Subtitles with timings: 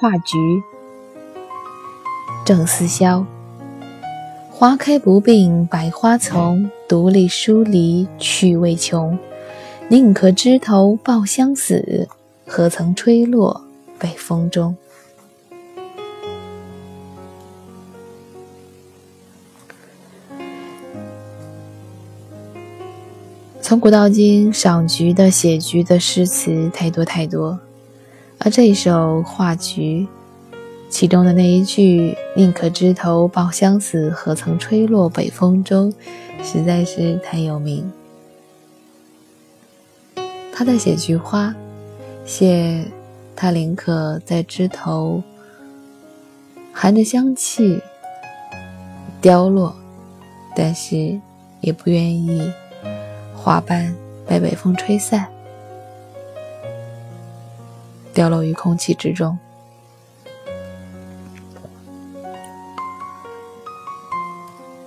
[0.00, 0.62] 画菊，
[2.44, 3.26] 郑思肖。
[4.48, 9.18] 花开不并百花丛，独立疏离趣味穷。
[9.88, 12.08] 宁可枝头抱香死，
[12.46, 13.62] 何曾吹落
[13.98, 14.76] 北风中。
[23.60, 27.58] 从古到今，赏菊的、写菊的诗词太多太多，
[28.40, 30.06] 而这一首《画菊》，
[30.88, 35.92] 其中的那一句“宁可枝头抱香死，何曾吹落北风中”，
[36.42, 37.90] 实在是太有名。
[40.52, 41.54] 他在写菊花，
[42.24, 42.84] 写
[43.34, 45.22] 他宁可在枝头
[46.72, 47.80] 含着香气
[49.20, 49.74] 凋落，
[50.54, 51.20] 但是
[51.60, 52.52] 也不愿意。
[53.34, 53.94] 花瓣
[54.26, 55.26] 被北风吹散，
[58.18, 59.38] 掉落于空气之中。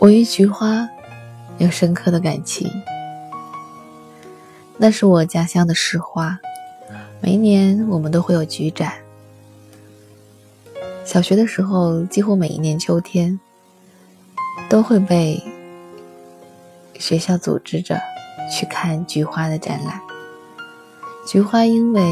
[0.00, 0.88] 我与菊花
[1.58, 2.68] 有深刻的感情，
[4.76, 6.36] 那是我家乡的市花。
[7.20, 8.94] 每一年我们都会有菊展。
[11.04, 13.38] 小学的时候，几乎每一年秋天
[14.68, 15.40] 都会被
[16.98, 18.00] 学校组织着。
[18.50, 20.00] 去看菊花的展览。
[21.24, 22.02] 菊花因为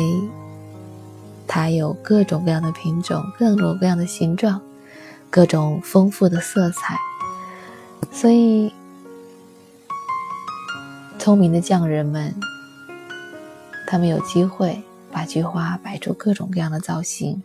[1.52, 4.60] 它有各种各样的品种、各种各样的形状、
[5.28, 6.96] 各种丰富的色彩，
[8.12, 8.72] 所以
[11.18, 12.32] 聪明的匠人们，
[13.88, 17.42] 他们有机会把菊花摆出各种各样的造型，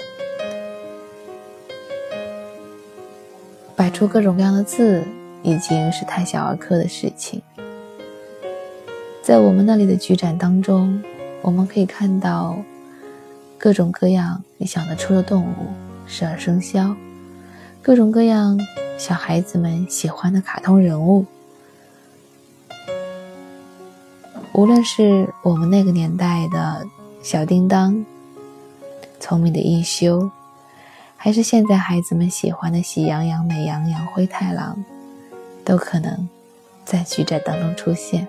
[3.76, 5.04] 摆出各种各样的字，
[5.42, 7.42] 已经是太小儿科的事情。
[9.24, 11.02] 在我们那里的菊展当中，
[11.42, 12.56] 我们可以看到
[13.66, 15.74] 各种各样你想得出的动物、
[16.06, 16.96] 十二生肖，
[17.82, 18.60] 各种各样
[18.96, 21.26] 小孩子们喜欢的卡通人物。
[24.54, 26.86] 无论是我们那个年代的
[27.24, 28.06] 小叮当、
[29.20, 30.30] 聪明的一休，
[31.18, 34.86] 还是现在孩子们喜欢的喜羊羊、美羊羊、灰太狼，
[35.64, 36.30] 都可能
[36.86, 38.28] 在剧展当中出现。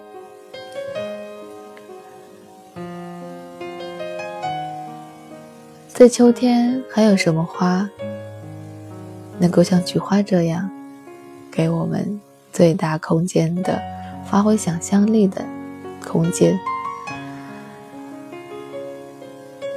[5.99, 7.89] 在秋天，还有什么花
[9.39, 10.69] 能够像菊花这样，
[11.51, 12.21] 给我们
[12.53, 13.81] 最大空间的
[14.31, 15.43] 发挥想象力的
[16.07, 16.61] 空间？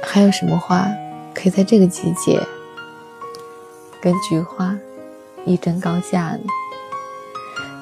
[0.02, 0.86] 还有什么花
[1.32, 2.38] 可以在这个季节
[3.98, 4.76] 跟菊花
[5.46, 6.40] 一争高下呢？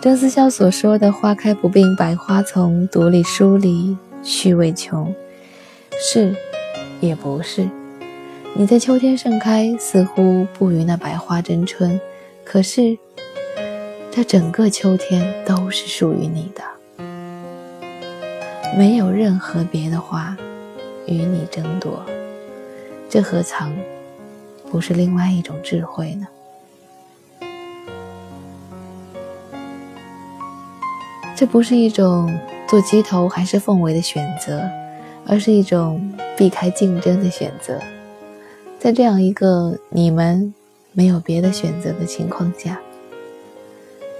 [0.00, 5.12] 郑思肖所说的“花开不并百花丛，独立疏离趣味穷”，
[5.98, 6.36] 是
[7.00, 7.68] 也不是？
[8.60, 12.00] 你在秋天盛开，似乎不与那百花争春，
[12.44, 12.98] 可是
[14.10, 16.64] 这整个秋天都是属于你的，
[18.76, 20.36] 没有任何别的花
[21.06, 22.04] 与你争夺，
[23.08, 23.72] 这何尝
[24.72, 26.26] 不是另外一种智慧呢？
[31.36, 32.36] 这不是一种
[32.66, 34.68] 做鸡头还是凤尾的选择，
[35.28, 37.80] 而是一种避开竞争的选择。
[38.78, 40.54] 在这样一个你们
[40.92, 42.78] 没有别的选择的情况下，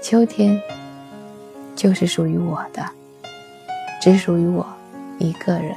[0.01, 0.61] 秋天
[1.77, 2.85] 就是属于我的，
[4.01, 4.67] 只属于我
[5.17, 5.73] 一个人。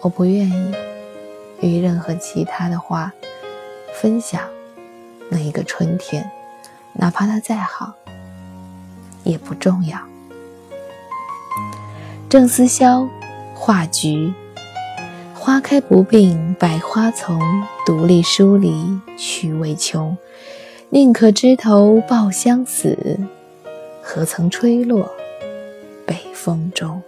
[0.00, 0.74] 我不愿意
[1.60, 3.12] 与任何其他的花
[4.00, 4.40] 分享
[5.28, 6.28] 那一个春天，
[6.94, 7.92] 哪怕它再好，
[9.22, 9.98] 也不重要。
[12.28, 13.06] 郑思肖
[13.54, 14.32] 画菊。
[15.46, 17.40] 花开不并百花丛，
[17.86, 20.18] 独立疏离趣味穷。
[20.90, 23.16] 宁可枝头抱香死，
[24.02, 25.08] 何曾吹落
[26.04, 27.00] 北风中。